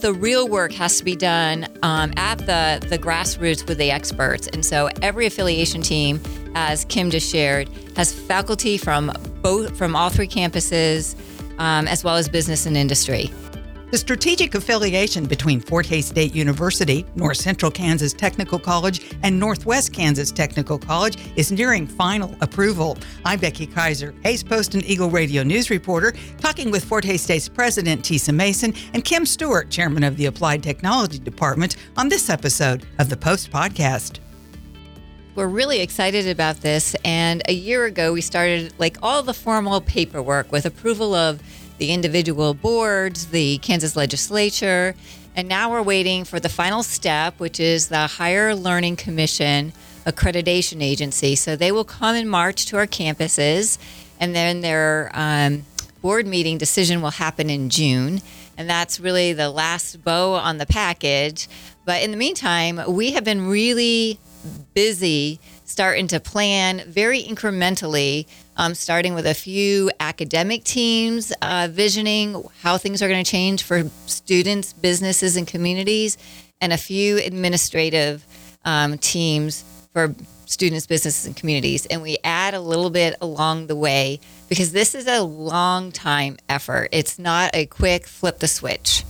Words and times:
the 0.00 0.12
real 0.12 0.48
work 0.48 0.72
has 0.72 0.98
to 0.98 1.04
be 1.04 1.16
done 1.16 1.66
um, 1.82 2.12
at 2.16 2.38
the, 2.38 2.86
the 2.88 2.98
grassroots 2.98 3.66
with 3.66 3.78
the 3.78 3.90
experts. 3.90 4.46
And 4.48 4.64
so 4.64 4.88
every 5.02 5.26
affiliation 5.26 5.82
team, 5.82 6.20
as 6.54 6.84
Kim 6.84 7.10
just 7.10 7.28
shared, 7.28 7.68
has 7.96 8.12
faculty 8.12 8.78
from 8.78 9.12
both 9.42 9.76
from 9.76 9.96
all 9.96 10.08
three 10.08 10.28
campuses, 10.28 11.16
um, 11.58 11.88
as 11.88 12.04
well 12.04 12.16
as 12.16 12.28
business 12.28 12.66
and 12.66 12.76
industry. 12.76 13.30
The 13.90 13.96
strategic 13.96 14.54
affiliation 14.54 15.24
between 15.24 15.60
Fort 15.60 15.86
Hays 15.86 16.04
State 16.04 16.34
University, 16.34 17.06
North 17.14 17.38
Central 17.38 17.70
Kansas 17.70 18.12
Technical 18.12 18.58
College, 18.58 19.14
and 19.22 19.40
Northwest 19.40 19.94
Kansas 19.94 20.30
Technical 20.30 20.78
College 20.78 21.16
is 21.36 21.50
nearing 21.50 21.86
final 21.86 22.36
approval. 22.42 22.98
I'm 23.24 23.40
Becky 23.40 23.66
Kiser, 23.66 24.14
Hays 24.24 24.42
Post 24.42 24.74
and 24.74 24.84
Eagle 24.84 25.08
Radio 25.08 25.42
News 25.42 25.70
reporter, 25.70 26.12
talking 26.36 26.70
with 26.70 26.84
Fort 26.84 27.02
Hays 27.02 27.22
State's 27.22 27.48
President 27.48 28.02
Tisa 28.02 28.34
Mason 28.34 28.74
and 28.92 29.06
Kim 29.06 29.24
Stewart, 29.24 29.70
Chairman 29.70 30.04
of 30.04 30.18
the 30.18 30.26
Applied 30.26 30.62
Technology 30.62 31.18
Department, 31.18 31.76
on 31.96 32.10
this 32.10 32.28
episode 32.28 32.84
of 32.98 33.08
the 33.08 33.16
Post 33.16 33.50
Podcast. 33.50 34.18
We're 35.34 35.46
really 35.46 35.80
excited 35.80 36.28
about 36.28 36.56
this. 36.62 36.94
And 37.06 37.42
a 37.48 37.54
year 37.54 37.84
ago, 37.84 38.12
we 38.12 38.20
started 38.20 38.74
like 38.78 38.98
all 39.02 39.22
the 39.22 39.32
formal 39.32 39.80
paperwork 39.80 40.52
with 40.52 40.66
approval 40.66 41.14
of 41.14 41.40
the 41.78 41.92
individual 41.92 42.54
boards, 42.54 43.26
the 43.28 43.58
Kansas 43.58 43.96
legislature, 43.96 44.94
and 45.34 45.48
now 45.48 45.70
we're 45.70 45.82
waiting 45.82 46.24
for 46.24 46.40
the 46.40 46.48
final 46.48 46.82
step, 46.82 47.38
which 47.38 47.60
is 47.60 47.88
the 47.88 48.06
Higher 48.06 48.54
Learning 48.54 48.96
Commission 48.96 49.72
accreditation 50.04 50.82
agency. 50.82 51.36
So 51.36 51.54
they 51.54 51.70
will 51.70 51.84
come 51.84 52.16
in 52.16 52.28
March 52.28 52.66
to 52.66 52.76
our 52.76 52.86
campuses, 52.86 53.78
and 54.18 54.34
then 54.34 54.62
their 54.62 55.10
um, 55.14 55.64
board 56.02 56.26
meeting 56.26 56.58
decision 56.58 57.02
will 57.02 57.10
happen 57.10 57.50
in 57.50 57.70
June. 57.70 58.20
And 58.56 58.68
that's 58.68 58.98
really 58.98 59.32
the 59.32 59.50
last 59.50 60.02
bow 60.02 60.34
on 60.34 60.58
the 60.58 60.66
package. 60.66 61.48
But 61.84 62.02
in 62.02 62.10
the 62.10 62.16
meantime, 62.16 62.80
we 62.88 63.12
have 63.12 63.22
been 63.22 63.46
really 63.46 64.18
busy 64.74 65.38
starting 65.64 66.08
to 66.08 66.18
plan 66.18 66.82
very 66.88 67.22
incrementally, 67.22 68.26
um, 68.58 68.74
starting 68.74 69.14
with 69.14 69.26
a 69.26 69.34
few 69.34 69.90
academic 70.00 70.64
teams, 70.64 71.32
uh, 71.40 71.68
visioning 71.70 72.44
how 72.60 72.76
things 72.76 73.00
are 73.00 73.08
going 73.08 73.24
to 73.24 73.30
change 73.30 73.62
for 73.62 73.84
students, 74.06 74.72
businesses, 74.72 75.36
and 75.36 75.46
communities, 75.46 76.18
and 76.60 76.72
a 76.72 76.76
few 76.76 77.18
administrative 77.18 78.26
um, 78.64 78.98
teams 78.98 79.64
for 79.92 80.14
students, 80.46 80.86
businesses, 80.86 81.24
and 81.24 81.36
communities. 81.36 81.86
And 81.86 82.02
we 82.02 82.18
add 82.24 82.54
a 82.54 82.60
little 82.60 82.90
bit 82.90 83.14
along 83.20 83.68
the 83.68 83.76
way 83.76 84.18
because 84.48 84.72
this 84.72 84.94
is 84.94 85.06
a 85.06 85.22
long 85.22 85.92
time 85.92 86.36
effort. 86.48 86.88
It's 86.90 87.18
not 87.18 87.54
a 87.54 87.66
quick 87.66 88.06
flip 88.06 88.40
the 88.40 88.48
switch. 88.48 89.04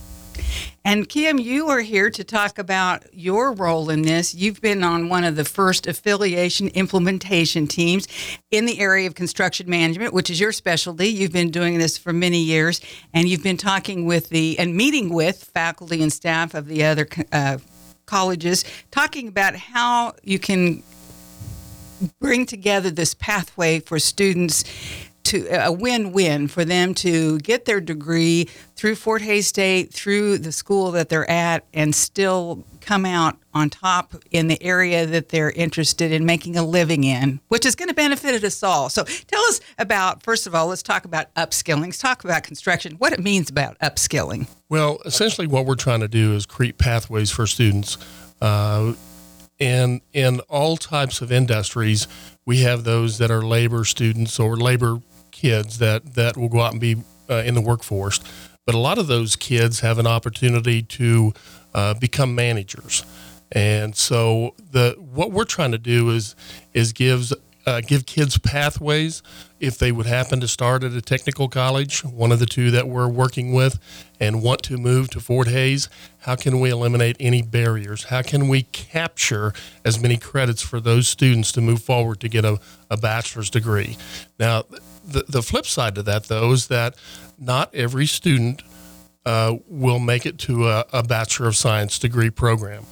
And 0.85 1.07
Kim, 1.07 1.37
you 1.37 1.67
are 1.67 1.81
here 1.81 2.09
to 2.09 2.23
talk 2.23 2.57
about 2.57 3.03
your 3.13 3.53
role 3.53 3.89
in 3.89 4.01
this. 4.01 4.33
You've 4.33 4.61
been 4.61 4.83
on 4.83 5.09
one 5.09 5.23
of 5.23 5.35
the 5.35 5.45
first 5.45 5.87
affiliation 5.87 6.69
implementation 6.69 7.67
teams 7.67 8.07
in 8.49 8.65
the 8.65 8.79
area 8.79 9.05
of 9.07 9.15
construction 9.15 9.69
management, 9.69 10.13
which 10.13 10.29
is 10.29 10.39
your 10.39 10.51
specialty. 10.51 11.07
You've 11.07 11.31
been 11.31 11.51
doing 11.51 11.77
this 11.77 11.97
for 11.97 12.13
many 12.13 12.39
years, 12.39 12.81
and 13.13 13.27
you've 13.27 13.43
been 13.43 13.57
talking 13.57 14.05
with 14.05 14.29
the 14.29 14.57
and 14.57 14.75
meeting 14.75 15.13
with 15.13 15.43
faculty 15.43 16.01
and 16.01 16.11
staff 16.11 16.53
of 16.53 16.67
the 16.67 16.83
other 16.83 17.07
uh, 17.31 17.57
colleges, 18.05 18.65
talking 18.89 19.27
about 19.27 19.55
how 19.55 20.15
you 20.23 20.39
can 20.39 20.81
bring 22.19 22.45
together 22.45 22.89
this 22.89 23.13
pathway 23.13 23.79
for 23.79 23.99
students 23.99 24.63
to 25.25 25.47
a 25.47 25.71
win-win 25.71 26.47
for 26.47 26.65
them 26.65 26.93
to 26.95 27.37
get 27.39 27.65
their 27.65 27.79
degree 27.79 28.49
through 28.75 28.95
Fort 28.95 29.21
Hays 29.21 29.47
State, 29.47 29.93
through 29.93 30.39
the 30.39 30.51
school 30.51 30.91
that 30.91 31.09
they're 31.09 31.29
at, 31.29 31.65
and 31.73 31.93
still 31.93 32.63
come 32.81 33.05
out 33.05 33.37
on 33.53 33.69
top 33.69 34.15
in 34.31 34.47
the 34.47 34.61
area 34.63 35.05
that 35.05 35.29
they're 35.29 35.51
interested 35.51 36.11
in 36.11 36.25
making 36.25 36.55
a 36.55 36.63
living 36.63 37.03
in, 37.03 37.39
which 37.49 37.65
is 37.65 37.75
going 37.75 37.89
to 37.89 37.93
benefit 37.93 38.43
us 38.43 38.63
all. 38.63 38.89
So 38.89 39.03
tell 39.03 39.41
us 39.43 39.61
about, 39.77 40.23
first 40.23 40.47
of 40.47 40.55
all, 40.55 40.67
let's 40.67 40.81
talk 40.81 41.05
about 41.05 41.33
upskilling. 41.35 41.81
Let's 41.81 41.97
talk 41.97 42.23
about 42.23 42.43
construction, 42.43 42.93
what 42.93 43.13
it 43.13 43.19
means 43.19 43.49
about 43.49 43.77
upskilling. 43.79 44.47
Well, 44.69 44.99
essentially, 45.05 45.45
what 45.45 45.65
we're 45.65 45.75
trying 45.75 45.99
to 45.99 46.07
do 46.07 46.33
is 46.33 46.45
create 46.45 46.77
pathways 46.77 47.29
for 47.29 47.45
students. 47.45 47.97
Uh, 48.41 48.93
and 49.59 50.01
in 50.13 50.39
all 50.41 50.77
types 50.77 51.21
of 51.21 51.31
industries, 51.31 52.07
we 52.45 52.61
have 52.61 52.85
those 52.85 53.17
that 53.17 53.29
are 53.29 53.41
labor 53.41 53.83
students 53.83 54.39
or 54.39 54.55
labor 54.55 55.01
kids 55.39 55.77
that 55.79 56.15
that 56.15 56.37
will 56.37 56.49
go 56.49 56.59
out 56.61 56.71
and 56.71 56.81
be 56.81 56.95
uh, 57.29 57.43
in 57.45 57.53
the 57.53 57.61
workforce, 57.61 58.19
but 58.65 58.75
a 58.75 58.77
lot 58.77 58.97
of 58.97 59.07
those 59.07 59.35
kids 59.35 59.79
have 59.79 59.99
an 59.99 60.07
opportunity 60.07 60.81
to 60.81 61.33
uh, 61.73 61.93
become 61.93 62.35
managers. 62.35 63.03
And 63.51 63.95
so 63.95 64.53
the 64.71 64.95
what 64.99 65.31
we're 65.31 65.45
trying 65.45 65.71
to 65.71 65.77
do 65.77 66.09
is 66.09 66.35
is 66.73 66.93
gives 66.93 67.33
uh, 67.65 67.81
give 67.81 68.05
kids 68.05 68.37
pathways 68.37 69.21
if 69.59 69.77
they 69.77 69.91
would 69.91 70.05
happen 70.05 70.39
to 70.39 70.47
start 70.47 70.83
at 70.83 70.93
a 70.93 71.01
technical 71.01 71.49
college, 71.49 72.03
one 72.03 72.31
of 72.31 72.39
the 72.39 72.45
two 72.45 72.71
that 72.71 72.87
we're 72.87 73.07
working 73.07 73.53
with, 73.53 73.79
and 74.19 74.41
want 74.41 74.63
to 74.63 74.77
move 74.77 75.09
to 75.09 75.19
Fort 75.19 75.47
Hays. 75.47 75.89
How 76.19 76.35
can 76.35 76.59
we 76.59 76.69
eliminate 76.69 77.17
any 77.19 77.41
barriers? 77.41 78.05
How 78.05 78.21
can 78.21 78.47
we 78.47 78.63
capture 78.63 79.53
as 79.83 79.99
many 80.01 80.17
credits 80.17 80.61
for 80.61 80.79
those 80.79 81.07
students 81.07 81.51
to 81.53 81.61
move 81.61 81.81
forward 81.81 82.19
to 82.21 82.29
get 82.29 82.45
a, 82.45 82.59
a 82.89 82.97
bachelor's 82.97 83.49
degree? 83.49 83.97
Now, 84.39 84.63
the, 85.05 85.23
the 85.27 85.41
flip 85.41 85.65
side 85.65 85.95
to 85.95 86.03
that, 86.03 86.25
though, 86.25 86.51
is 86.51 86.67
that 86.67 86.95
not 87.37 87.73
every 87.73 88.05
student 88.05 88.61
uh, 89.25 89.57
will 89.67 89.99
make 89.99 90.25
it 90.25 90.37
to 90.39 90.67
a, 90.67 90.85
a, 90.93 91.03
Bachelor 91.03 91.47
of 91.47 91.55
Science 91.55 91.99
degree 91.99 92.29
program. 92.29 92.85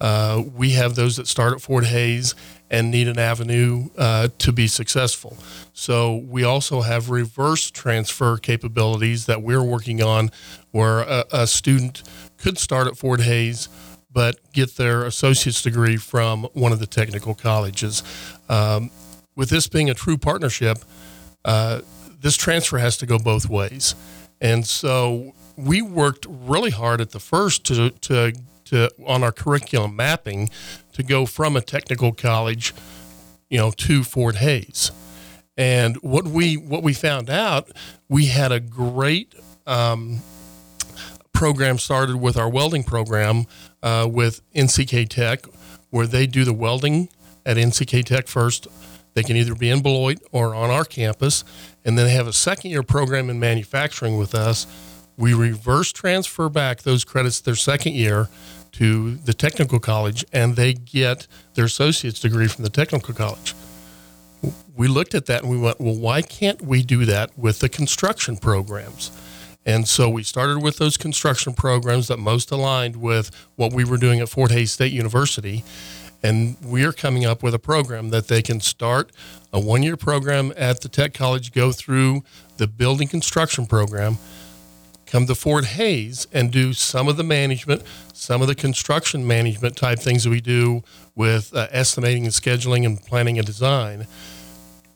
Uh, 0.00 0.42
we 0.54 0.70
have 0.70 0.94
those 0.94 1.16
that 1.16 1.28
start 1.28 1.52
at 1.52 1.60
Fort 1.60 1.84
Hays 1.84 2.34
and 2.72 2.90
need 2.90 3.06
an 3.06 3.18
avenue 3.18 3.90
uh, 3.96 4.28
to 4.38 4.50
be 4.50 4.66
successful. 4.66 5.36
So 5.72 6.16
we 6.16 6.42
also 6.42 6.80
have 6.80 7.10
reverse 7.10 7.70
transfer 7.70 8.38
capabilities 8.38 9.26
that 9.26 9.42
we're 9.42 9.62
working 9.62 10.02
on 10.02 10.30
where 10.72 11.00
a, 11.00 11.24
a 11.30 11.46
student 11.46 12.02
could 12.38 12.58
start 12.58 12.88
at 12.88 12.96
Fort 12.96 13.20
Hays 13.20 13.68
but 14.12 14.36
get 14.52 14.76
their 14.76 15.04
associate's 15.04 15.62
degree 15.62 15.96
from 15.96 16.44
one 16.52 16.72
of 16.72 16.78
the 16.78 16.86
technical 16.86 17.34
colleges. 17.34 18.02
Um, 18.48 18.90
with 19.34 19.48
this 19.48 19.66
being 19.68 19.88
a 19.88 19.94
true 19.94 20.18
partnership, 20.18 20.78
uh, 21.44 21.80
this 22.20 22.36
transfer 22.36 22.78
has 22.78 22.96
to 22.98 23.06
go 23.06 23.18
both 23.18 23.48
ways. 23.48 23.94
And 24.40 24.66
so 24.66 25.34
we 25.56 25.80
worked 25.80 26.26
really 26.28 26.70
hard 26.70 27.00
at 27.00 27.10
the 27.10 27.20
first 27.20 27.64
to, 27.66 27.90
to, 27.90 28.32
to 28.66 28.90
on 29.06 29.22
our 29.22 29.32
curriculum 29.32 29.96
mapping 29.96 30.50
to 30.92 31.02
go 31.02 31.26
from 31.26 31.56
a 31.56 31.60
technical 31.60 32.12
college, 32.12 32.74
you 33.48 33.58
know, 33.58 33.70
to 33.70 34.04
Fort 34.04 34.36
Hays. 34.36 34.90
And 35.56 35.96
what 35.96 36.26
we 36.26 36.56
what 36.56 36.82
we 36.82 36.92
found 36.92 37.28
out, 37.28 37.70
we 38.08 38.26
had 38.26 38.52
a 38.52 38.60
great 38.60 39.34
um, 39.66 40.20
program 41.32 41.78
started 41.78 42.16
with 42.16 42.36
our 42.36 42.48
welding 42.48 42.84
program 42.84 43.44
uh, 43.82 44.08
with 44.10 44.40
NCK 44.54 45.08
Tech, 45.08 45.44
where 45.90 46.06
they 46.06 46.26
do 46.26 46.44
the 46.44 46.54
welding 46.54 47.08
at 47.44 47.56
NCK 47.56 48.04
Tech 48.04 48.28
first 48.28 48.68
they 49.14 49.22
can 49.22 49.36
either 49.36 49.54
be 49.54 49.68
in 49.68 49.82
Beloit 49.82 50.18
or 50.32 50.54
on 50.54 50.70
our 50.70 50.84
campus, 50.84 51.44
and 51.84 51.98
then 51.98 52.06
they 52.06 52.12
have 52.12 52.26
a 52.26 52.32
second 52.32 52.70
year 52.70 52.82
program 52.82 53.28
in 53.28 53.38
manufacturing 53.38 54.16
with 54.16 54.34
us. 54.34 54.66
We 55.16 55.34
reverse 55.34 55.92
transfer 55.92 56.48
back 56.48 56.82
those 56.82 57.04
credits 57.04 57.40
their 57.40 57.54
second 57.54 57.94
year 57.94 58.28
to 58.72 59.16
the 59.16 59.34
technical 59.34 59.78
college, 59.78 60.24
and 60.32 60.56
they 60.56 60.72
get 60.72 61.26
their 61.54 61.66
associate's 61.66 62.20
degree 62.20 62.48
from 62.48 62.64
the 62.64 62.70
technical 62.70 63.14
college. 63.14 63.54
We 64.74 64.88
looked 64.88 65.14
at 65.14 65.26
that 65.26 65.42
and 65.42 65.50
we 65.50 65.58
went, 65.58 65.80
well, 65.80 65.94
why 65.94 66.22
can't 66.22 66.62
we 66.62 66.82
do 66.82 67.04
that 67.04 67.36
with 67.38 67.60
the 67.60 67.68
construction 67.68 68.38
programs? 68.38 69.10
And 69.64 69.86
so 69.86 70.08
we 70.08 70.24
started 70.24 70.60
with 70.60 70.78
those 70.78 70.96
construction 70.96 71.52
programs 71.52 72.08
that 72.08 72.18
most 72.18 72.50
aligned 72.50 72.96
with 72.96 73.30
what 73.54 73.72
we 73.72 73.84
were 73.84 73.98
doing 73.98 74.20
at 74.20 74.28
Fort 74.28 74.50
Hays 74.50 74.72
State 74.72 74.92
University. 74.92 75.62
And 76.22 76.56
we're 76.62 76.92
coming 76.92 77.24
up 77.24 77.42
with 77.42 77.54
a 77.54 77.58
program 77.58 78.10
that 78.10 78.28
they 78.28 78.42
can 78.42 78.60
start 78.60 79.12
a 79.52 79.60
one 79.60 79.82
year 79.82 79.96
program 79.96 80.52
at 80.56 80.80
the 80.80 80.88
Tech 80.88 81.14
College, 81.14 81.52
go 81.52 81.70
through 81.70 82.22
the 82.56 82.66
building 82.66 83.08
construction 83.08 83.66
program, 83.66 84.18
come 85.12 85.26
to 85.26 85.34
Fort 85.34 85.66
Hays 85.66 86.26
and 86.32 86.50
do 86.50 86.72
some 86.72 87.06
of 87.06 87.18
the 87.18 87.22
management, 87.22 87.82
some 88.14 88.40
of 88.40 88.48
the 88.48 88.54
construction 88.54 89.26
management 89.26 89.76
type 89.76 89.98
things 89.98 90.24
that 90.24 90.30
we 90.30 90.40
do 90.40 90.82
with 91.14 91.54
uh, 91.54 91.68
estimating 91.70 92.24
and 92.24 92.32
scheduling 92.32 92.86
and 92.86 92.98
planning 93.04 93.36
and 93.36 93.46
design, 93.46 94.06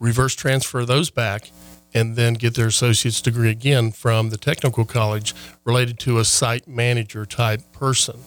reverse 0.00 0.34
transfer 0.34 0.86
those 0.86 1.10
back, 1.10 1.50
and 1.92 2.16
then 2.16 2.32
get 2.32 2.54
their 2.54 2.68
associate's 2.68 3.20
degree 3.20 3.50
again 3.50 3.92
from 3.92 4.30
the 4.30 4.38
technical 4.38 4.86
college 4.86 5.34
related 5.66 5.98
to 5.98 6.18
a 6.18 6.24
site 6.24 6.66
manager 6.66 7.26
type 7.26 7.60
person. 7.72 8.18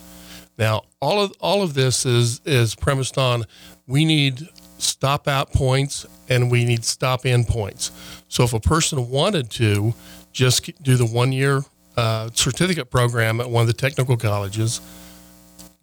Now, 0.60 0.84
all 1.02 1.20
of 1.20 1.34
all 1.40 1.64
of 1.64 1.74
this 1.74 2.06
is 2.06 2.40
is 2.46 2.76
premised 2.76 3.18
on 3.18 3.46
we 3.88 4.06
need 4.06 4.48
stop 4.78 5.28
out 5.28 5.52
points 5.54 6.06
and 6.30 6.52
we 6.52 6.66
need 6.66 6.86
stop 6.86 7.26
in 7.26 7.46
points. 7.46 7.92
So 8.28 8.44
if 8.44 8.54
a 8.54 8.60
person 8.60 9.10
wanted 9.10 9.50
to 9.52 9.96
just 10.32 10.84
do 10.84 10.96
the 10.96 11.06
one 11.08 11.32
year 11.32 11.64
uh, 12.00 12.30
certificate 12.34 12.90
program 12.90 13.42
at 13.42 13.50
one 13.50 13.62
of 13.62 13.68
the 13.68 13.74
technical 13.74 14.16
colleges, 14.16 14.80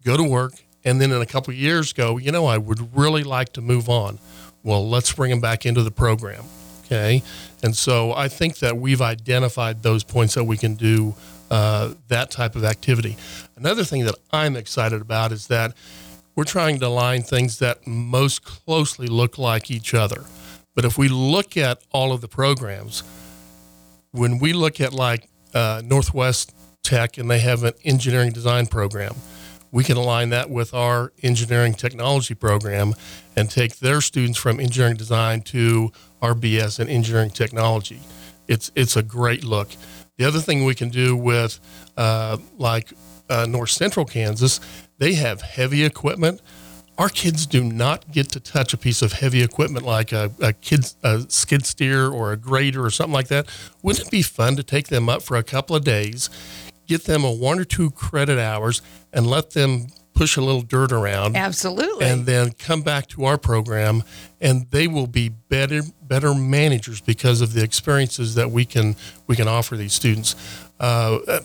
go 0.03 0.17
to 0.17 0.23
work, 0.23 0.53
and 0.83 0.99
then 0.99 1.11
in 1.11 1.21
a 1.21 1.25
couple 1.25 1.53
years 1.53 1.93
go, 1.93 2.17
you 2.17 2.31
know, 2.31 2.45
I 2.45 2.57
would 2.57 2.97
really 2.97 3.23
like 3.23 3.53
to 3.53 3.61
move 3.61 3.87
on. 3.87 4.17
Well, 4.63 4.89
let's 4.89 5.13
bring 5.13 5.29
them 5.29 5.41
back 5.41 5.65
into 5.65 5.83
the 5.83 5.91
program. 5.91 6.43
Okay. 6.85 7.21
And 7.61 7.75
so 7.75 8.13
I 8.13 8.29
think 8.29 8.59
that 8.59 8.77
we've 8.77 9.01
identified 9.01 9.83
those 9.83 10.03
points 10.03 10.33
that 10.35 10.45
we 10.45 10.57
can 10.57 10.75
do 10.75 11.15
uh, 11.51 11.93
that 12.07 12.31
type 12.31 12.55
of 12.55 12.63
activity. 12.63 13.15
Another 13.55 13.83
thing 13.83 14.05
that 14.05 14.15
I'm 14.31 14.55
excited 14.55 15.01
about 15.01 15.31
is 15.31 15.47
that 15.47 15.73
we're 16.35 16.45
trying 16.45 16.79
to 16.79 16.87
align 16.87 17.21
things 17.23 17.59
that 17.59 17.85
most 17.85 18.43
closely 18.43 19.07
look 19.07 19.37
like 19.37 19.69
each 19.69 19.93
other. 19.93 20.23
But 20.75 20.85
if 20.85 20.97
we 20.97 21.09
look 21.09 21.57
at 21.57 21.81
all 21.91 22.11
of 22.11 22.21
the 22.21 22.27
programs, 22.27 23.03
when 24.11 24.39
we 24.39 24.53
look 24.53 24.79
at 24.79 24.93
like 24.93 25.27
uh, 25.53 25.81
Northwest 25.83 26.53
Tech 26.83 27.17
and 27.17 27.29
they 27.29 27.39
have 27.39 27.63
an 27.63 27.73
engineering 27.83 28.31
design 28.31 28.67
program, 28.67 29.15
we 29.71 29.83
can 29.83 29.97
align 29.97 30.29
that 30.29 30.49
with 30.49 30.73
our 30.73 31.11
engineering 31.21 31.73
technology 31.73 32.33
program 32.33 32.93
and 33.35 33.49
take 33.49 33.79
their 33.79 34.01
students 34.01 34.37
from 34.37 34.59
engineering 34.59 34.95
design 34.95 35.41
to 35.41 35.91
our 36.21 36.33
BS 36.33 36.79
in 36.79 36.87
engineering 36.87 37.29
technology. 37.29 37.99
It's 38.47 38.71
it's 38.75 38.95
a 38.95 39.03
great 39.03 39.43
look. 39.43 39.69
The 40.17 40.25
other 40.25 40.39
thing 40.39 40.65
we 40.65 40.73
can 40.73 40.89
do 40.89 41.15
with 41.15 41.59
uh, 41.97 42.37
like 42.57 42.93
uh, 43.29 43.45
North 43.45 43.69
Central 43.69 44.05
Kansas, 44.05 44.59
they 44.97 45.13
have 45.15 45.41
heavy 45.41 45.83
equipment. 45.83 46.41
Our 46.97 47.09
kids 47.09 47.45
do 47.45 47.63
not 47.63 48.11
get 48.11 48.29
to 48.31 48.39
touch 48.39 48.73
a 48.73 48.77
piece 48.77 49.03
of 49.03 49.13
heavy 49.13 49.43
equipment 49.43 49.85
like 49.85 50.11
a, 50.11 50.31
a, 50.41 50.51
kid, 50.51 50.93
a 51.03 51.25
skid 51.29 51.65
steer 51.65 52.07
or 52.07 52.31
a 52.31 52.37
grader 52.37 52.83
or 52.83 52.89
something 52.89 53.13
like 53.13 53.27
that. 53.27 53.47
Wouldn't 53.83 54.07
it 54.07 54.11
be 54.11 54.23
fun 54.23 54.55
to 54.55 54.63
take 54.63 54.87
them 54.87 55.07
up 55.07 55.21
for 55.21 55.37
a 55.37 55.43
couple 55.43 55.75
of 55.75 55.83
days, 55.83 56.29
get 56.87 57.03
them 57.03 57.23
a 57.23 57.31
one 57.31 57.59
or 57.59 57.65
two 57.65 57.91
credit 57.91 58.39
hours, 58.39 58.81
and 59.13 59.27
let 59.27 59.51
them 59.51 59.87
push 60.15 60.37
a 60.37 60.41
little 60.41 60.63
dirt 60.63 60.91
around? 60.91 61.37
Absolutely. 61.37 62.05
And 62.05 62.25
then 62.25 62.53
come 62.53 62.81
back 62.81 63.05
to 63.09 63.25
our 63.25 63.37
program, 63.37 64.03
and 64.41 64.65
they 64.71 64.87
will 64.87 65.07
be 65.07 65.29
better 65.29 65.81
better 66.01 66.33
managers 66.33 66.99
because 67.01 67.41
of 67.41 67.53
the 67.53 67.61
experiences 67.63 68.33
that 68.35 68.49
we 68.49 68.65
can 68.65 68.95
we 69.27 69.35
can 69.35 69.47
offer 69.47 69.77
these 69.77 69.93
students. 69.93 70.35
Uh, 70.79 71.41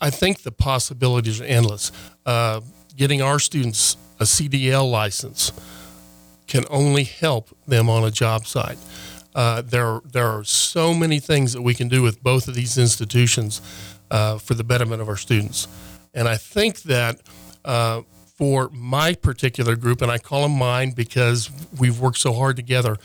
I 0.00 0.10
think 0.10 0.42
the 0.42 0.52
possibilities 0.52 1.40
are 1.40 1.44
endless. 1.44 1.90
Uh, 2.24 2.60
getting 2.96 3.22
our 3.22 3.40
students 3.40 3.96
a 4.20 4.24
CDL 4.24 4.90
license 4.90 5.52
can 6.46 6.64
only 6.70 7.04
help 7.04 7.56
them 7.66 7.88
on 7.88 8.04
a 8.04 8.10
job 8.10 8.46
site. 8.46 8.78
Uh, 9.34 9.62
there, 9.62 10.00
there 10.04 10.28
are 10.28 10.44
so 10.44 10.94
many 10.94 11.18
things 11.18 11.52
that 11.52 11.62
we 11.62 11.74
can 11.74 11.88
do 11.88 12.02
with 12.02 12.22
both 12.22 12.46
of 12.46 12.54
these 12.54 12.78
institutions 12.78 13.60
uh, 14.10 14.38
for 14.38 14.54
the 14.54 14.62
betterment 14.62 15.02
of 15.02 15.08
our 15.08 15.16
students. 15.16 15.66
And 16.12 16.28
I 16.28 16.36
think 16.36 16.82
that 16.82 17.20
uh, 17.64 18.02
for 18.36 18.68
my 18.72 19.14
particular 19.14 19.74
group, 19.74 20.02
and 20.02 20.10
I 20.10 20.18
call 20.18 20.42
them 20.42 20.56
mine 20.56 20.92
because 20.92 21.50
we've 21.78 21.98
worked 21.98 22.18
so 22.18 22.32
hard 22.32 22.56
together, 22.56 22.96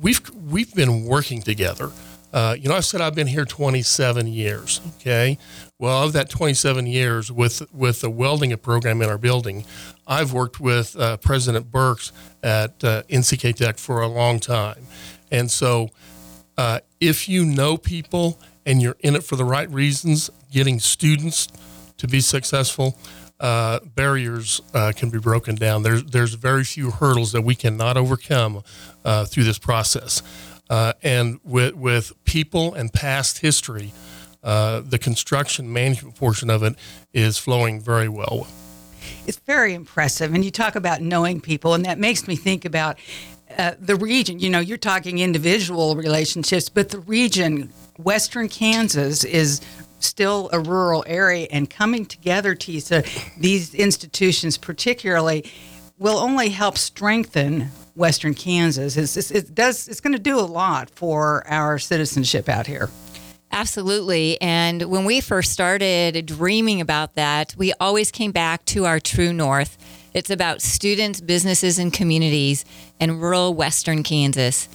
we've, 0.00 0.20
we've 0.30 0.74
been 0.74 1.04
working 1.04 1.42
together. 1.42 1.92
Uh, 2.32 2.56
you 2.58 2.68
know, 2.68 2.74
I 2.74 2.80
said 2.80 3.00
I've 3.00 3.14
been 3.14 3.26
here 3.26 3.44
27 3.44 4.26
years. 4.26 4.80
Okay, 4.96 5.36
well, 5.78 6.02
of 6.02 6.12
that 6.14 6.30
27 6.30 6.86
years 6.86 7.30
with 7.30 7.62
with 7.72 8.00
the 8.00 8.10
welding 8.10 8.56
program 8.56 9.02
in 9.02 9.08
our 9.10 9.18
building, 9.18 9.64
I've 10.06 10.32
worked 10.32 10.58
with 10.58 10.96
uh, 10.96 11.18
President 11.18 11.70
Burks 11.70 12.12
at 12.42 12.82
uh, 12.82 13.02
NCK 13.10 13.54
Tech 13.54 13.78
for 13.78 14.00
a 14.00 14.06
long 14.06 14.40
time, 14.40 14.86
and 15.30 15.50
so 15.50 15.90
uh, 16.56 16.80
if 17.00 17.28
you 17.28 17.44
know 17.44 17.76
people 17.76 18.38
and 18.64 18.80
you're 18.80 18.96
in 19.00 19.14
it 19.14 19.24
for 19.24 19.36
the 19.36 19.44
right 19.44 19.68
reasons, 19.70 20.30
getting 20.50 20.80
students 20.80 21.48
to 21.98 22.06
be 22.08 22.20
successful. 22.20 22.96
Uh, 23.40 23.80
barriers 23.96 24.60
uh, 24.72 24.92
can 24.94 25.10
be 25.10 25.18
broken 25.18 25.56
down. 25.56 25.82
There's 25.82 26.04
there's 26.04 26.34
very 26.34 26.62
few 26.62 26.92
hurdles 26.92 27.32
that 27.32 27.42
we 27.42 27.56
cannot 27.56 27.96
overcome 27.96 28.62
through 29.02 29.42
this 29.42 29.58
process. 29.58 30.22
Uh, 30.72 30.94
and 31.02 31.38
with, 31.44 31.74
with 31.74 32.12
people 32.24 32.72
and 32.72 32.90
past 32.94 33.40
history, 33.40 33.92
uh, 34.42 34.80
the 34.80 34.98
construction 34.98 35.70
management 35.70 36.16
portion 36.16 36.48
of 36.48 36.62
it 36.62 36.74
is 37.12 37.36
flowing 37.36 37.78
very 37.78 38.08
well. 38.08 38.46
It's 39.26 39.38
very 39.40 39.74
impressive. 39.74 40.32
And 40.32 40.42
you 40.42 40.50
talk 40.50 40.74
about 40.74 41.02
knowing 41.02 41.42
people, 41.42 41.74
and 41.74 41.84
that 41.84 41.98
makes 41.98 42.26
me 42.26 42.36
think 42.36 42.64
about 42.64 42.96
uh, 43.58 43.72
the 43.78 43.96
region. 43.96 44.38
You 44.38 44.48
know, 44.48 44.60
you're 44.60 44.78
talking 44.78 45.18
individual 45.18 45.94
relationships, 45.94 46.70
but 46.70 46.88
the 46.88 47.00
region, 47.00 47.70
Western 47.98 48.48
Kansas, 48.48 49.24
is 49.24 49.60
still 49.98 50.48
a 50.54 50.58
rural 50.58 51.04
area, 51.06 51.48
and 51.50 51.68
coming 51.68 52.06
together, 52.06 52.54
Tisa, 52.54 53.04
these 53.36 53.74
institutions 53.74 54.56
particularly 54.56 55.44
will 55.98 56.16
only 56.16 56.48
help 56.48 56.78
strengthen 56.78 57.68
Western 57.94 58.34
Kansas. 58.34 58.96
It's, 58.96 59.16
it's, 59.16 59.30
it 59.30 59.54
does 59.54 59.88
it's 59.88 60.00
going 60.00 60.14
to 60.14 60.18
do 60.18 60.38
a 60.38 60.40
lot 60.40 60.90
for 60.90 61.46
our 61.46 61.78
citizenship 61.78 62.48
out 62.48 62.66
here. 62.66 62.90
Absolutely. 63.50 64.40
And 64.40 64.84
when 64.84 65.04
we 65.04 65.20
first 65.20 65.52
started 65.52 66.24
dreaming 66.24 66.80
about 66.80 67.16
that, 67.16 67.54
we 67.56 67.74
always 67.78 68.10
came 68.10 68.32
back 68.32 68.64
to 68.66 68.86
our 68.86 68.98
true 68.98 69.32
north. 69.32 69.76
It's 70.14 70.30
about 70.30 70.62
students, 70.62 71.20
businesses, 71.20 71.78
and 71.78 71.92
communities 71.92 72.64
in 72.98 73.20
rural 73.20 73.52
Western 73.52 74.02
Kansas. 74.02 74.68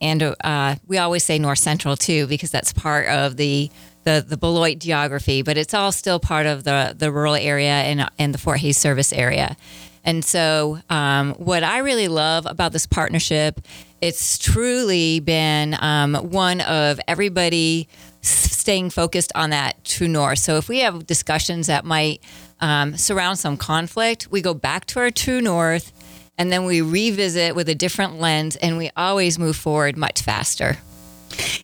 And 0.00 0.34
uh, 0.42 0.76
we 0.86 0.98
always 0.98 1.24
say 1.24 1.38
North 1.38 1.58
Central 1.58 1.96
too, 1.96 2.26
because 2.26 2.50
that's 2.50 2.72
part 2.72 3.06
of 3.08 3.36
the 3.36 3.70
the, 4.04 4.24
the 4.26 4.38
Beloit 4.38 4.78
geography, 4.78 5.42
but 5.42 5.58
it's 5.58 5.74
all 5.74 5.92
still 5.92 6.18
part 6.18 6.46
of 6.46 6.64
the, 6.64 6.94
the 6.96 7.12
rural 7.12 7.34
area 7.34 7.70
and, 7.70 8.08
and 8.18 8.32
the 8.32 8.38
Fort 8.38 8.60
Hays 8.60 8.78
service 8.78 9.12
area. 9.12 9.58
And 10.04 10.24
so, 10.24 10.78
um, 10.88 11.34
what 11.34 11.62
I 11.62 11.78
really 11.78 12.08
love 12.08 12.46
about 12.46 12.72
this 12.72 12.86
partnership, 12.86 13.60
it's 14.00 14.38
truly 14.38 15.20
been 15.20 15.76
um, 15.78 16.14
one 16.14 16.62
of 16.62 16.98
everybody 17.06 17.88
staying 18.22 18.90
focused 18.90 19.32
on 19.34 19.50
that 19.50 19.84
true 19.84 20.08
north. 20.08 20.38
So, 20.38 20.56
if 20.56 20.68
we 20.68 20.78
have 20.80 21.06
discussions 21.06 21.66
that 21.66 21.84
might 21.84 22.22
um, 22.60 22.96
surround 22.96 23.38
some 23.38 23.56
conflict, 23.56 24.28
we 24.30 24.40
go 24.40 24.54
back 24.54 24.86
to 24.86 25.00
our 25.00 25.10
true 25.10 25.40
north 25.40 25.92
and 26.38 26.50
then 26.50 26.64
we 26.64 26.80
revisit 26.80 27.54
with 27.54 27.68
a 27.68 27.74
different 27.74 28.18
lens 28.18 28.56
and 28.56 28.78
we 28.78 28.90
always 28.96 29.38
move 29.38 29.56
forward 29.56 29.98
much 29.98 30.22
faster. 30.22 30.78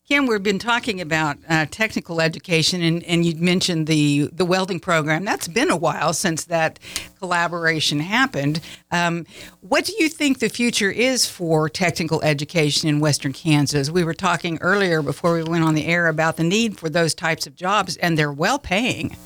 Kim, 0.08 0.26
we've 0.26 0.42
been 0.42 0.58
talking 0.58 1.00
about 1.00 1.36
uh, 1.48 1.66
technical 1.70 2.20
education, 2.20 2.82
and, 2.82 3.02
and 3.04 3.24
you 3.24 3.34
mentioned 3.36 3.86
the 3.86 4.28
the 4.32 4.44
welding 4.44 4.80
program. 4.80 5.24
That's 5.24 5.48
been 5.48 5.70
a 5.70 5.76
while 5.76 6.12
since 6.12 6.44
that 6.44 6.78
collaboration 7.18 8.00
happened. 8.00 8.60
Um, 8.90 9.26
what 9.60 9.84
do 9.84 9.92
you 9.98 10.08
think 10.08 10.38
the 10.38 10.48
future 10.48 10.90
is 10.90 11.26
for 11.26 11.68
technical 11.68 12.22
education 12.22 12.88
in 12.88 13.00
Western 13.00 13.32
Kansas? 13.32 13.90
We 13.90 14.04
were 14.04 14.14
talking 14.14 14.58
earlier 14.60 15.02
before 15.02 15.34
we 15.34 15.42
went 15.42 15.64
on 15.64 15.74
the 15.74 15.86
air 15.86 16.06
about 16.06 16.36
the 16.36 16.44
need 16.44 16.78
for 16.78 16.88
those 16.88 17.14
types 17.14 17.46
of 17.46 17.54
jobs, 17.54 17.96
and 17.96 18.16
they're 18.16 18.32
well 18.32 18.58
paying. 18.58 19.16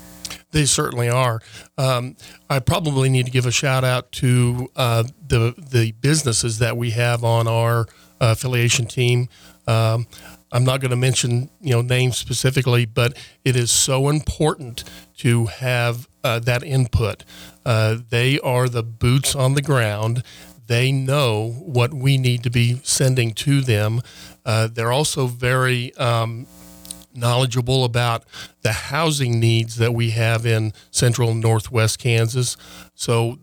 They 0.51 0.65
certainly 0.65 1.09
are. 1.09 1.41
Um, 1.77 2.15
I 2.49 2.59
probably 2.59 3.09
need 3.09 3.25
to 3.25 3.31
give 3.31 3.45
a 3.45 3.51
shout 3.51 3.83
out 3.83 4.11
to 4.13 4.69
uh, 4.75 5.03
the 5.27 5.53
the 5.57 5.93
businesses 5.93 6.59
that 6.59 6.75
we 6.75 6.91
have 6.91 7.23
on 7.23 7.47
our 7.47 7.81
uh, 8.19 8.33
affiliation 8.33 8.85
team. 8.85 9.29
Um, 9.67 10.07
I'm 10.51 10.63
not 10.63 10.81
going 10.81 10.91
to 10.91 10.97
mention 10.97 11.49
you 11.59 11.71
know 11.71 11.81
names 11.81 12.17
specifically, 12.17 12.85
but 12.85 13.17
it 13.43 13.55
is 13.55 13.71
so 13.71 14.09
important 14.09 14.83
to 15.17 15.45
have 15.45 16.07
uh, 16.23 16.39
that 16.39 16.63
input. 16.63 17.23
Uh, 17.65 17.97
they 18.09 18.39
are 18.39 18.67
the 18.67 18.83
boots 18.83 19.35
on 19.35 19.53
the 19.53 19.61
ground. 19.61 20.23
They 20.67 20.91
know 20.91 21.49
what 21.49 21.93
we 21.93 22.17
need 22.17 22.43
to 22.43 22.49
be 22.49 22.79
sending 22.83 23.33
to 23.33 23.61
them. 23.61 24.01
Uh, 24.45 24.67
they're 24.67 24.91
also 24.91 25.27
very 25.27 25.93
um, 25.95 26.47
knowledgeable 27.13 27.83
about 27.83 28.23
the 28.61 28.71
housing 28.71 29.39
needs 29.39 29.75
that 29.77 29.93
we 29.93 30.11
have 30.11 30.45
in 30.45 30.73
central 30.91 31.33
northwest 31.33 31.99
Kansas. 31.99 32.57
So 32.95 33.37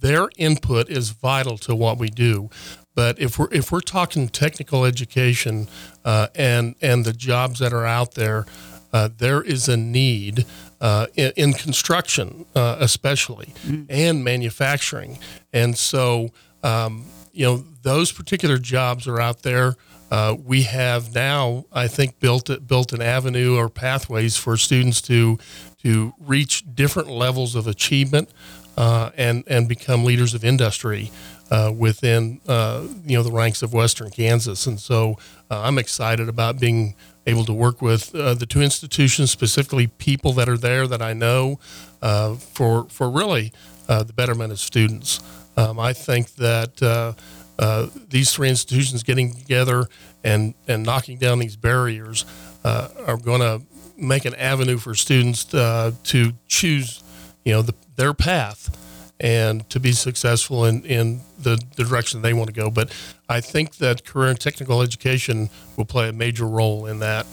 their 0.00 0.28
input 0.36 0.90
is 0.90 1.10
vital 1.10 1.56
to 1.58 1.74
what 1.74 1.98
we 1.98 2.08
do. 2.08 2.50
But 2.94 3.18
if 3.18 3.38
we're 3.38 3.48
if 3.52 3.72
we're 3.72 3.80
talking 3.80 4.28
technical 4.28 4.84
education 4.84 5.68
uh, 6.04 6.28
and 6.34 6.74
and 6.80 7.04
the 7.04 7.12
jobs 7.12 7.60
that 7.60 7.72
are 7.72 7.86
out 7.86 8.14
there, 8.14 8.46
uh, 8.92 9.08
there 9.16 9.42
is 9.42 9.68
a 9.68 9.76
need 9.76 10.44
uh, 10.80 11.06
in, 11.14 11.32
in, 11.36 11.52
construction, 11.52 12.44
uh, 12.56 12.76
especially, 12.80 13.54
mm-hmm. 13.64 13.84
and 13.88 14.24
manufacturing, 14.24 15.18
and 15.52 15.76
so 15.76 16.30
um, 16.62 17.06
you 17.32 17.44
know 17.46 17.64
those 17.82 18.12
particular 18.12 18.58
jobs 18.58 19.06
are 19.06 19.20
out 19.20 19.42
there. 19.42 19.76
Uh, 20.10 20.36
we 20.44 20.64
have 20.64 21.14
now, 21.14 21.64
I 21.72 21.88
think, 21.88 22.20
built 22.20 22.50
built 22.66 22.92
an 22.92 23.00
avenue 23.00 23.56
or 23.56 23.68
pathways 23.68 24.36
for 24.36 24.56
students 24.56 25.00
to 25.02 25.38
to 25.82 26.12
reach 26.20 26.64
different 26.74 27.08
levels 27.08 27.54
of 27.54 27.66
achievement 27.66 28.28
uh, 28.76 29.10
and 29.16 29.44
and 29.46 29.68
become 29.68 30.04
leaders 30.04 30.34
of 30.34 30.44
industry 30.44 31.10
uh, 31.52 31.70
within 31.70 32.40
uh, 32.48 32.82
you 33.04 33.14
know 33.14 33.22
the 33.22 33.30
ranks 33.30 33.62
of 33.62 33.74
Western 33.74 34.08
Kansas, 34.08 34.66
and 34.66 34.80
so 34.80 35.18
uh, 35.50 35.60
I'm 35.60 35.76
excited 35.76 36.26
about 36.30 36.58
being 36.58 36.94
able 37.26 37.44
to 37.44 37.52
work 37.52 37.82
with 37.82 38.14
uh, 38.14 38.32
the 38.32 38.46
two 38.46 38.62
institutions, 38.62 39.30
specifically 39.30 39.86
people 39.86 40.32
that 40.32 40.48
are 40.48 40.56
there 40.56 40.86
that 40.86 41.02
I 41.02 41.12
know, 41.12 41.60
uh, 42.00 42.36
for 42.36 42.88
for 42.88 43.10
really 43.10 43.52
uh, 43.86 44.02
the 44.02 44.14
betterment 44.14 44.50
of 44.50 44.60
students. 44.60 45.20
Um, 45.54 45.78
I 45.78 45.92
think 45.92 46.36
that 46.36 46.82
uh, 46.82 47.12
uh, 47.58 47.88
these 48.08 48.32
three 48.32 48.48
institutions 48.48 49.02
getting 49.02 49.34
together 49.34 49.88
and 50.24 50.54
and 50.66 50.82
knocking 50.82 51.18
down 51.18 51.38
these 51.38 51.56
barriers 51.56 52.24
uh, 52.64 52.88
are 53.06 53.18
going 53.18 53.40
to 53.40 53.60
make 53.98 54.24
an 54.24 54.34
avenue 54.36 54.78
for 54.78 54.94
students 54.94 55.44
to 55.44 56.32
choose, 56.48 57.02
you 57.44 57.52
know, 57.52 57.60
the, 57.60 57.74
their 57.96 58.14
path 58.14 58.81
and 59.22 59.68
to 59.70 59.78
be 59.78 59.92
successful 59.92 60.64
in, 60.64 60.84
in 60.84 61.20
the, 61.38 61.56
the 61.76 61.84
direction 61.84 62.20
they 62.20 62.34
want 62.34 62.48
to 62.48 62.52
go. 62.52 62.68
But 62.70 62.92
I 63.28 63.40
think 63.40 63.76
that 63.76 64.04
career 64.04 64.30
and 64.30 64.38
technical 64.38 64.82
education 64.82 65.48
will 65.76 65.84
play 65.84 66.08
a 66.08 66.12
major 66.12 66.46
role 66.46 66.86
in 66.86 66.98
that. 66.98 67.24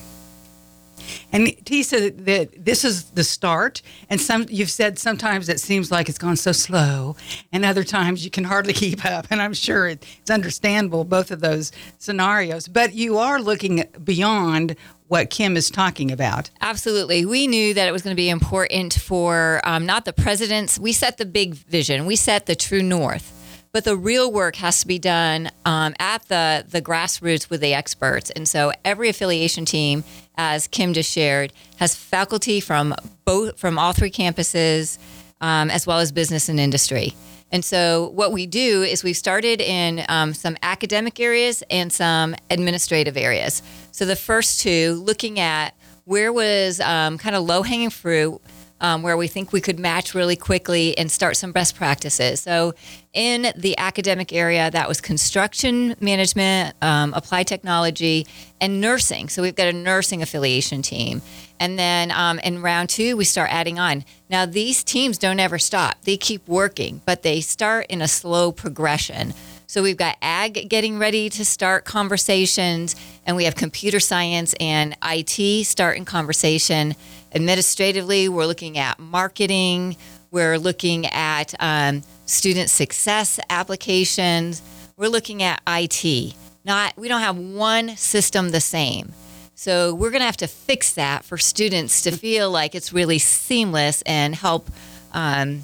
And 1.31 1.48
Tisa, 1.48 2.15
that 2.25 2.65
this 2.65 2.86
is 2.86 3.12
the 3.12 3.24
start, 3.24 3.81
and 4.10 4.22
some 4.22 4.46
you've 4.50 4.69
said 4.69 5.00
sometimes 5.00 5.50
it 5.50 5.60
seems 5.60 5.91
like 5.91 6.10
it's 6.10 6.17
gone 6.17 6.36
so 6.36 6.51
slow, 6.51 7.15
and 7.51 7.65
other 7.65 7.84
times 7.84 8.24
you 8.24 8.29
can 8.29 8.43
hardly 8.43 8.74
keep 8.84 9.03
up. 9.05 9.27
And 9.31 9.41
I'm 9.41 9.53
sure 9.53 9.88
it's 9.88 10.29
understandable 10.29 11.05
both 11.05 11.31
of 11.31 11.39
those 11.39 11.72
scenarios. 11.98 12.67
But 12.67 12.93
you 12.93 13.17
are 13.17 13.41
looking 13.41 13.86
beyond 14.03 14.75
what 15.10 15.30
Kim 15.30 15.58
is 15.58 15.70
talking 15.70 16.12
about. 16.12 16.50
Absolutely. 16.62 17.25
We 17.25 17.48
knew 17.48 17.74
that 17.74 17.88
it 17.88 17.92
was 17.92 18.04
going 18.04 18.16
to 18.16 18.20
be 18.20 18.30
important 18.30 18.94
for 18.94 19.60
um, 19.66 19.86
not 19.86 20.06
the 20.06 20.13
presidents. 20.13 20.80
We 20.80 20.94
set 20.94 21.18
the 21.18 21.25
big 21.25 21.56
vision, 21.56 22.06
we 22.06 22.16
set 22.16 22.46
the 22.46 22.56
true 22.56 22.82
north. 22.82 23.36
But 23.72 23.84
the 23.84 23.96
real 23.96 24.32
work 24.32 24.56
has 24.56 24.82
to 24.82 24.88
be 24.88 24.98
done 24.98 25.51
um, 25.63 25.94
at 26.00 26.28
the, 26.28 26.66
the 26.68 26.82
grassroots 26.82 27.51
with 27.51 27.62
the 27.62 27.75
experts. 27.75 28.32
And 28.32 28.48
so 28.48 28.72
every 28.84 29.10
affiliation 29.10 29.63
team, 29.66 30.04
as 30.38 30.68
Kim 30.68 30.94
just 30.94 31.12
shared, 31.12 31.54
has 31.75 31.94
faculty 31.94 32.62
from 32.62 32.96
both 33.25 33.60
from 33.60 33.78
all 33.78 33.94
three 33.94 34.10
campuses, 34.10 34.98
um, 35.39 35.70
as 35.70 35.86
well 35.86 36.00
as 36.00 36.12
business 36.12 36.50
and 36.50 36.60
industry. 36.60 37.13
And 37.51 37.65
so, 37.65 38.10
what 38.13 38.32
we 38.32 38.46
do 38.46 38.84
is 38.84 39.03
we've 39.03 39.18
started 39.18 39.60
in 39.60 40.06
um, 40.08 40.34
some 40.34 40.56
academic 40.62 41.20
areas 41.20 41.63
and 41.70 41.91
some 41.91 42.36
administrative 42.50 43.18
areas. 43.18 43.63
So, 43.91 44.06
the 44.06 44.15
first 44.15 44.62
two, 44.62 45.01
looking 45.03 45.39
at 45.39 45.75
where 46.06 46.32
was 46.32 46.79
um, 46.79 47.18
kind 47.18 47.36
of 47.36 47.44
low 47.44 47.63
hanging 47.63 47.89
fruit, 47.89 48.39
um, 48.82 49.02
where 49.02 49.18
we 49.18 49.28
think 49.28 49.52
we 49.52 49.62
could 49.62 49.80
match 49.80 50.14
really 50.14 50.36
quickly 50.36 50.98
and 50.98 51.12
start 51.12 51.38
some 51.38 51.52
best 51.52 51.76
practices. 51.76 52.40
So, 52.42 52.74
in 53.14 53.52
the 53.56 53.78
academic 53.78 54.32
area, 54.32 54.70
that 54.72 54.88
was 54.88 55.02
construction 55.02 55.96
management, 56.00 56.76
um, 56.82 57.14
applied 57.16 57.48
technology, 57.48 58.28
and 58.62 58.80
nursing. 58.80 59.30
So, 59.30 59.42
we've 59.42 59.56
got 59.56 59.68
a 59.68 59.74
nursing 59.74 60.22
affiliation 60.22 60.82
team. 60.82 61.22
And 61.60 61.78
then 61.78 62.12
um, 62.12 62.40
in 62.40 62.62
round 62.62 62.90
two, 62.90 63.18
we 63.18 63.26
start 63.26 63.52
adding 63.52 63.80
on. 63.80 64.06
Now, 64.30 64.46
these 64.46 64.84
teams 64.84 65.18
don't 65.18 65.40
ever 65.40 65.60
stop, 65.60 66.02
they 66.04 66.18
keep 66.18 66.48
working, 66.48 67.02
but 67.06 67.24
they 67.24 67.42
start 67.42 67.88
in 67.90 68.02
a 68.02 68.08
slow 68.08 68.52
progression. 68.52 69.34
So 69.70 69.84
we've 69.84 69.98
got 69.98 70.18
ag 70.24 70.68
getting 70.68 70.98
ready 70.98 71.30
to 71.30 71.46
start 71.46 71.86
conversations, 71.86 72.96
and 73.24 73.36
we 73.36 73.44
have 73.44 73.54
computer 73.54 74.00
science 74.00 74.56
and 74.60 74.98
IT 75.06 75.64
starting 75.68 76.06
conversation. 76.06 76.96
Administratively, 77.34 78.30
we're 78.30 78.46
looking 78.46 78.78
at 78.78 79.00
marketing, 79.00 79.96
we're 80.32 80.58
looking 80.58 81.06
at 81.08 81.54
um, 81.60 82.04
student 82.26 82.70
success 82.70 83.40
applications, 83.50 84.62
we're 84.98 85.10
looking 85.10 85.44
at 85.44 85.62
IT. 85.68 86.36
Not 86.66 86.98
we 86.98 87.08
don't 87.08 87.22
have 87.22 87.38
one 87.38 87.96
system 87.96 88.50
the 88.50 88.62
same. 88.62 89.14
So 89.56 89.94
we're 89.94 90.10
going 90.10 90.22
to 90.22 90.26
have 90.26 90.38
to 90.38 90.48
fix 90.48 90.94
that 90.94 91.26
for 91.26 91.38
students 91.38 92.04
to 92.04 92.12
feel 92.12 92.50
like 92.50 92.76
it's 92.76 92.94
really 92.94 93.20
seamless 93.20 94.02
and 94.04 94.34
help 94.34 94.70
um, 95.12 95.64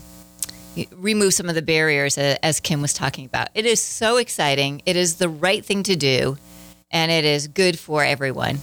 remove 0.92 1.34
some 1.34 1.48
of 1.48 1.56
the 1.56 1.62
barriers, 1.62 2.18
uh, 2.18 2.36
as 2.44 2.60
Kim 2.60 2.82
was 2.82 2.94
talking 2.94 3.26
about. 3.26 3.48
It 3.54 3.66
is 3.66 3.80
so 3.82 4.18
exciting. 4.18 4.82
It 4.86 4.98
is 4.98 5.16
the 5.16 5.30
right 5.30 5.64
thing 5.64 5.84
to 5.84 5.96
do, 5.96 6.38
and 6.96 7.12
it 7.12 7.26
is 7.26 7.50
good 7.50 7.78
for 7.78 8.06
everyone. 8.06 8.58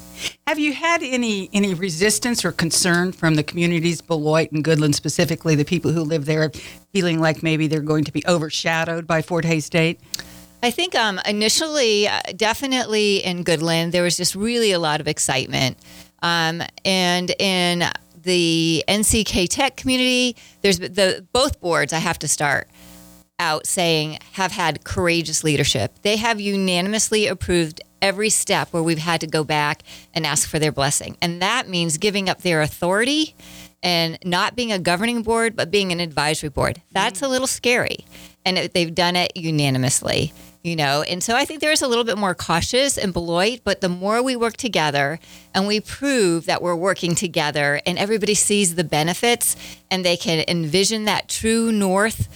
Have 0.47 0.59
you 0.59 0.73
had 0.73 1.03
any 1.03 1.51
any 1.53 1.75
resistance 1.75 2.47
or 2.47 2.51
concern 2.51 3.13
from 3.13 3.35
the 3.35 3.43
communities, 3.43 4.01
Beloit 4.01 4.51
and 4.53 4.65
Goodland 4.65 4.95
specifically, 4.95 5.55
the 5.55 5.67
people 5.67 5.93
who 5.93 6.01
live 6.01 6.25
there, 6.25 6.51
feeling 6.95 7.21
like 7.21 7.43
maybe 7.43 7.67
they're 7.69 7.81
going 7.81 8.05
to 8.05 8.13
be 8.13 8.25
overshadowed 8.27 9.07
by 9.07 9.21
Fort 9.21 9.45
Hays 9.45 9.67
State? 9.67 10.01
I 10.63 10.71
think 10.71 10.95
um, 10.95 11.21
initially, 11.27 12.09
uh, 12.09 12.21
definitely 12.35 13.23
in 13.23 13.45
Goodland, 13.45 13.93
there 13.93 14.03
was 14.03 14.17
just 14.17 14.35
really 14.35 14.73
a 14.73 14.79
lot 14.79 15.01
of 15.03 15.09
excitement. 15.09 15.77
Um, 16.23 16.63
and 16.87 17.35
in 17.39 17.85
the 18.23 18.83
NCK 18.89 19.49
Tech 19.51 19.77
community, 19.77 20.37
there's 20.63 20.79
the 20.79 21.27
both 21.35 21.61
boards. 21.61 21.93
I 21.93 21.99
have 21.99 22.19
to 22.21 22.29
start 22.29 22.71
out 23.39 23.67
saying 23.67 24.21
have 24.33 24.53
had 24.53 24.85
courageous 24.85 25.45
leadership. 25.45 25.93
They 26.01 26.17
have 26.17 26.41
unanimously 26.41 27.27
approved 27.27 27.83
every 28.03 28.29
step 28.29 28.69
where 28.73 28.83
we've 28.83 28.99
had 28.99 29.21
to 29.23 29.27
go 29.27 29.45
back 29.45 29.83
and 30.13 30.27
ask 30.27 30.49
for 30.49 30.59
their 30.59 30.73
blessing, 30.73 31.17
and 31.23 31.41
that 31.41 31.69
means 31.69 31.97
giving 31.97 32.29
up 32.29 32.43
their 32.43 32.61
authority 32.61 33.35
and 33.83 34.19
not 34.25 34.55
being 34.55 34.71
a 34.71 34.79
governing 34.79 35.23
board, 35.23 35.57
but 35.57 35.71
being 35.71 35.91
an 35.91 36.01
advisory 36.01 36.51
board. 36.51 36.83
That's 36.91 37.23
a 37.23 37.29
little 37.29 37.47
scary, 37.47 38.05
and 38.45 38.59
they've 38.59 38.95
done 38.95 39.17
it 39.17 39.33
unanimously 39.37 40.33
you 40.63 40.77
know? 40.77 41.03
And 41.03 41.23
so 41.23 41.35
i 41.35 41.45
think 41.45 41.61
there's 41.61 41.83
a 41.83 41.89
little 41.89 42.05
bit 42.05 42.17
more 42.17 42.35
cautious 42.35 42.97
in 42.97 43.13
beloit 43.13 43.61
but 43.65 43.81
the 43.81 43.89
more 43.89 44.23
we 44.23 44.37
work 44.37 44.57
together 44.57 45.19
and 45.55 45.67
we 45.67 45.81
prove 45.81 46.47
that 46.47 46.63
we're 46.63 46.77
working 46.77 47.15
together 47.15 47.81
and 47.85 47.99
everybody 47.99 48.35
sees 48.35 48.75
the 48.75 48.85
benefits 48.85 49.57
and 49.91 50.05
they 50.05 50.17
can 50.17 50.45
envision 50.49 51.05
that 51.05 51.29
true 51.29 51.73
north 51.73 52.29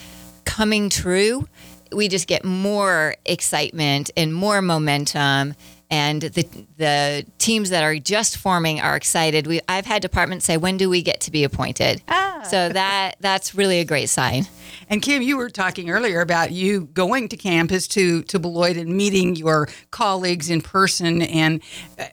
coming 0.44 0.88
true 0.88 1.48
we 1.92 2.08
just 2.08 2.26
get 2.26 2.44
more 2.44 3.16
excitement 3.24 4.10
and 4.16 4.34
more 4.34 4.62
momentum 4.62 5.54
and 5.90 6.22
the 6.22 6.46
the 6.78 7.26
teams 7.38 7.70
that 7.70 7.82
are 7.82 7.96
just 7.98 8.36
forming 8.36 8.80
are 8.80 8.96
excited. 8.96 9.46
We 9.46 9.60
I've 9.68 9.86
had 9.86 10.02
departments 10.02 10.44
say, 10.44 10.56
"When 10.56 10.76
do 10.76 10.90
we 10.90 11.02
get 11.02 11.20
to 11.22 11.30
be 11.30 11.44
appointed?" 11.44 12.02
Ah. 12.08 12.42
So 12.48 12.68
that 12.70 13.16
that's 13.20 13.54
really 13.54 13.78
a 13.78 13.84
great 13.84 14.08
sign. 14.08 14.46
And 14.88 15.02
Kim, 15.02 15.22
you 15.22 15.36
were 15.36 15.50
talking 15.50 15.90
earlier 15.90 16.20
about 16.20 16.52
you 16.52 16.86
going 16.94 17.28
to 17.28 17.36
campus 17.36 17.86
to 17.88 18.22
to 18.24 18.38
Beloit 18.38 18.76
and 18.76 18.96
meeting 18.96 19.36
your 19.36 19.68
colleagues 19.90 20.50
in 20.50 20.60
person 20.60 21.22
and 21.22 21.62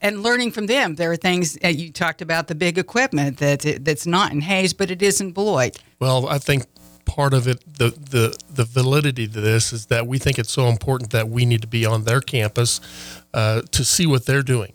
and 0.02 0.22
learning 0.22 0.52
from 0.52 0.68
them. 0.68 0.96
There 0.96 1.12
are 1.12 1.18
things 1.18 1.54
that 1.62 1.76
you 1.76 1.92
talked 1.92 2.22
about 2.22 2.48
the 2.48 2.56
big 2.56 2.78
equipment 2.78 3.38
that 3.38 3.84
that's 3.84 4.06
not 4.06 4.32
in 4.32 4.42
Hays, 4.42 4.74
but 4.74 4.92
it 4.92 5.02
is 5.02 5.20
in 5.20 5.32
Beloit. 5.32 5.78
Well, 6.00 6.28
I 6.28 6.38
think 6.38 6.66
part 7.06 7.34
of 7.34 7.48
it, 7.48 7.62
the, 7.78 7.90
the, 7.90 8.38
the 8.50 8.64
validity 8.64 9.28
to 9.28 9.42
this 9.42 9.74
is 9.74 9.88
that 9.88 10.08
we 10.08 10.18
think 10.18 10.40
it's 10.40 10.52
so 10.52 10.68
important 10.68 11.12
that 11.12 11.30
we 11.30 11.46
need 11.46 11.62
to 11.62 11.68
be 11.68 11.86
on 11.86 12.04
their 12.04 12.22
campus 12.22 12.80
uh, 13.34 13.62
to 13.72 13.84
see 13.84 14.06
what 14.06 14.26
they're 14.26 14.44
doing, 14.44 14.74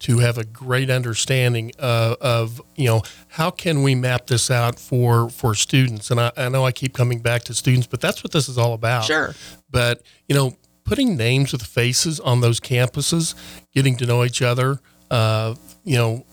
to 0.00 0.18
have 0.18 0.38
a 0.38 0.44
great 0.44 0.90
understanding 0.90 1.72
of, 1.78 2.16
of, 2.20 2.62
you 2.76 2.86
know, 2.86 3.02
how 3.28 3.50
can 3.50 3.82
we 3.82 3.94
map 3.94 4.26
this 4.26 4.50
out 4.50 4.78
for, 4.78 5.28
for 5.30 5.54
students? 5.54 6.10
And 6.10 6.20
I, 6.20 6.32
I 6.36 6.48
know 6.48 6.64
I 6.64 6.72
keep 6.72 6.94
coming 6.94 7.20
back 7.20 7.44
to 7.44 7.54
students, 7.54 7.86
but 7.86 8.00
that's 8.00 8.22
what 8.22 8.32
this 8.32 8.48
is 8.48 8.58
all 8.58 8.74
about. 8.74 9.04
Sure. 9.04 9.34
But, 9.70 10.02
you 10.28 10.34
know, 10.34 10.56
putting 10.84 11.16
names 11.16 11.52
with 11.52 11.62
faces 11.62 12.18
on 12.20 12.40
those 12.40 12.60
campuses, 12.60 13.34
getting 13.74 13.96
to 13.96 14.06
know 14.06 14.24
each 14.24 14.40
other, 14.40 14.80
uh, 15.10 15.54
you 15.84 15.96
know, 15.96 16.24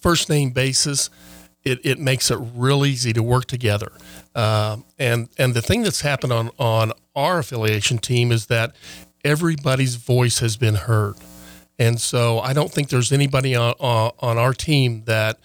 first 0.00 0.28
name 0.28 0.50
basis, 0.50 1.10
it, 1.64 1.80
it 1.84 1.98
makes 1.98 2.30
it 2.30 2.38
real 2.54 2.84
easy 2.84 3.12
to 3.12 3.22
work 3.22 3.46
together. 3.46 3.92
Uh, 4.34 4.78
and 4.98 5.28
and 5.38 5.54
the 5.54 5.62
thing 5.62 5.82
that's 5.82 6.02
happened 6.02 6.32
on 6.32 6.50
on 6.58 6.92
our 7.14 7.38
affiliation 7.38 7.98
team 7.98 8.32
is 8.32 8.46
that 8.46 8.74
everybody's 9.24 9.96
voice 9.96 10.40
has 10.40 10.56
been 10.56 10.74
heard, 10.74 11.14
and 11.78 12.00
so 12.00 12.40
I 12.40 12.52
don't 12.52 12.70
think 12.70 12.88
there's 12.88 13.12
anybody 13.12 13.54
on 13.54 13.74
on 13.80 14.38
our 14.38 14.52
team 14.52 15.04
that 15.06 15.38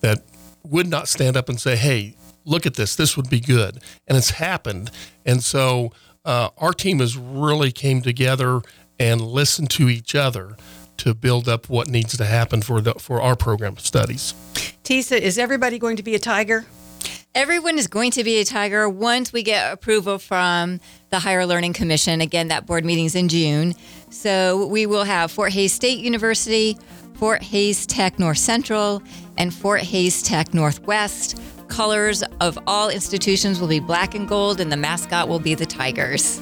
that 0.00 0.22
would 0.64 0.88
not 0.88 1.08
stand 1.08 1.36
up 1.36 1.48
and 1.48 1.60
say, 1.60 1.76
"Hey, 1.76 2.16
look 2.44 2.66
at 2.66 2.74
this. 2.74 2.96
This 2.96 3.16
would 3.16 3.28
be 3.28 3.40
good," 3.40 3.82
and 4.06 4.16
it's 4.16 4.30
happened. 4.30 4.90
And 5.24 5.42
so 5.42 5.92
uh, 6.24 6.50
our 6.58 6.72
team 6.72 7.00
has 7.00 7.16
really 7.16 7.72
came 7.72 8.00
together 8.02 8.62
and 8.98 9.20
listened 9.20 9.70
to 9.70 9.88
each 9.88 10.14
other 10.14 10.56
to 10.98 11.14
build 11.14 11.48
up 11.48 11.68
what 11.68 11.88
needs 11.88 12.16
to 12.16 12.24
happen 12.24 12.62
for 12.62 12.80
the 12.80 12.94
for 12.94 13.20
our 13.20 13.36
program 13.36 13.74
of 13.74 13.80
studies. 13.80 14.34
Tisa, 14.84 15.18
is 15.18 15.38
everybody 15.38 15.78
going 15.78 15.96
to 15.96 16.02
be 16.02 16.14
a 16.14 16.18
tiger? 16.18 16.64
Everyone 17.34 17.76
is 17.76 17.86
going 17.86 18.12
to 18.12 18.24
be 18.24 18.38
a 18.38 18.44
tiger 18.44 18.88
once 18.88 19.30
we 19.30 19.42
get 19.42 19.70
approval 19.70 20.18
from 20.18 20.80
the 21.10 21.18
Higher 21.18 21.44
Learning 21.44 21.74
Commission. 21.74 22.22
Again, 22.22 22.48
that 22.48 22.64
board 22.64 22.82
meeting's 22.82 23.14
in 23.14 23.28
June. 23.28 23.74
So 24.08 24.66
we 24.68 24.86
will 24.86 25.04
have 25.04 25.30
Fort 25.30 25.52
Hays 25.52 25.74
State 25.74 25.98
University, 25.98 26.78
Fort 27.16 27.42
Hays 27.42 27.84
Tech 27.84 28.18
North 28.18 28.38
Central, 28.38 29.02
and 29.36 29.52
Fort 29.52 29.82
Hays 29.82 30.22
Tech 30.22 30.54
Northwest. 30.54 31.38
Colors 31.68 32.22
of 32.40 32.58
all 32.66 32.88
institutions 32.88 33.60
will 33.60 33.68
be 33.68 33.80
black 33.80 34.14
and 34.14 34.26
gold, 34.26 34.58
and 34.58 34.72
the 34.72 34.76
mascot 34.76 35.28
will 35.28 35.40
be 35.40 35.54
the 35.54 35.66
Tigers. 35.66 36.40